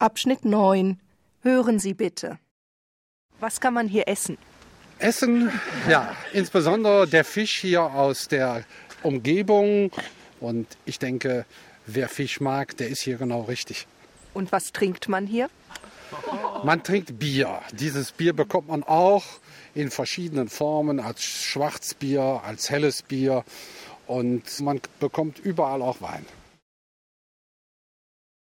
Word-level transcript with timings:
Abschnitt 0.00 0.44
9. 0.44 1.00
Hören 1.42 1.80
Sie 1.80 1.92
bitte. 1.92 2.38
Was 3.40 3.60
kann 3.60 3.74
man 3.74 3.88
hier 3.88 4.06
essen? 4.06 4.38
Essen, 5.00 5.50
ja, 5.88 6.14
insbesondere 6.32 7.08
der 7.08 7.24
Fisch 7.24 7.60
hier 7.60 7.82
aus 7.82 8.28
der 8.28 8.64
Umgebung. 9.02 9.90
Und 10.40 10.68
ich 10.84 11.00
denke, 11.00 11.46
wer 11.86 12.08
Fisch 12.08 12.40
mag, 12.40 12.76
der 12.76 12.88
ist 12.88 13.02
hier 13.02 13.16
genau 13.16 13.42
richtig. 13.42 13.88
Und 14.34 14.52
was 14.52 14.72
trinkt 14.72 15.08
man 15.08 15.26
hier? 15.26 15.50
Man 16.62 16.84
trinkt 16.84 17.18
Bier. 17.18 17.60
Dieses 17.72 18.12
Bier 18.12 18.34
bekommt 18.34 18.68
man 18.68 18.84
auch 18.84 19.24
in 19.74 19.90
verschiedenen 19.90 20.48
Formen, 20.48 21.00
als 21.00 21.24
Schwarzbier, 21.24 22.42
als 22.44 22.70
helles 22.70 23.02
Bier. 23.02 23.44
Und 24.06 24.60
man 24.60 24.80
bekommt 25.00 25.40
überall 25.40 25.82
auch 25.82 26.00
Wein. 26.00 26.24